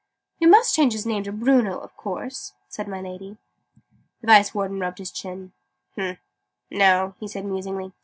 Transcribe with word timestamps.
"We 0.39 0.47
must 0.47 0.73
change 0.73 0.93
his 0.93 1.05
name 1.05 1.21
to 1.25 1.31
Bruno, 1.31 1.77
of 1.77 1.95
course?" 1.95 2.53
said 2.67 2.87
my 2.87 3.01
Lady. 3.01 3.37
The 4.21 4.25
Vice 4.25 4.51
Warden 4.51 4.79
rubbed 4.79 4.97
his 4.97 5.11
chin. 5.11 5.51
"Humph! 5.95 6.17
No!" 6.71 7.13
he 7.19 7.27
said 7.27 7.45
musingly. 7.45 7.93